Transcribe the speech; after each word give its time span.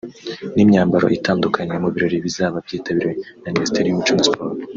n’imyambaro 0.55 1.07
itandukanye 1.17 1.75
mu 1.83 1.89
birori 1.93 2.17
bizaba 2.25 2.55
byitabiriwe 2.65 3.13
na 3.41 3.49
Minisiteri 3.55 3.85
y’Umuco 3.87 4.11
na 4.13 4.25
Siporo 4.27 4.53